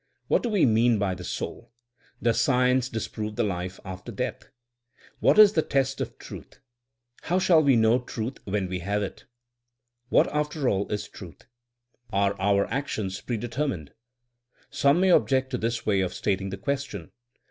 What 0.29 0.41
do 0.41 0.49
we 0.49 0.65
mean 0.65 0.97
by 0.97 1.13
the 1.13 1.23
soult 1.23 1.69
Does 2.23 2.41
science 2.41 2.89
disprove 2.89 3.35
the 3.35 3.43
life 3.43 3.79
after 3.85 4.11
death? 4.11 4.49
What 5.19 5.37
is 5.37 5.53
the 5.53 5.61
test 5.61 6.01
of 6.01 6.17
truth? 6.17 6.59
How 7.21 7.37
shall 7.37 7.61
we 7.61 7.75
know 7.75 7.99
truth 7.99 8.39
when 8.45 8.67
we 8.67 8.79
have 8.79 9.03
it 9.03 9.17
t 9.17 9.23
What 10.09 10.27
after 10.33 10.67
all 10.67 10.91
is 10.91 11.07
^'truth'M 11.07 11.43
Are 12.11 12.33
our 12.41 12.41
wills 12.41 12.41
free, 12.41 12.41
or 12.41 12.41
are 12.41 12.41
our 12.41 12.73
actions 12.73 13.21
prede 13.21 13.41
termined? 13.51 13.89
Some 14.71 14.99
may 15.01 15.11
object 15.11 15.51
to 15.51 15.59
this 15.59 15.85
way 15.85 16.01
of 16.01 16.15
stating 16.15 16.49
the 16.49 16.57
question. 16.57 17.11